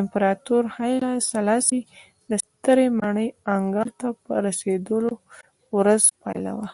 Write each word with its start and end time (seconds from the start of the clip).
امپراتور 0.00 0.62
هایله 0.76 1.12
سلاسي 1.32 1.80
د 2.30 2.32
سترې 2.44 2.86
ماڼۍ 2.98 3.28
انګړ 3.54 3.86
ته 4.00 4.08
په 4.24 4.32
رسېدو 4.46 4.98
ورځ 5.76 6.02
پیلوله. 6.20 6.68